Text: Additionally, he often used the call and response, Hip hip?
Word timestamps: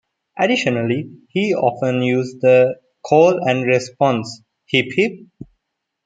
Additionally, 0.39 1.11
he 1.29 1.53
often 1.53 2.01
used 2.01 2.41
the 2.41 2.73
call 3.05 3.37
and 3.47 3.67
response, 3.67 4.41
Hip 4.65 4.87
hip? 4.95 5.11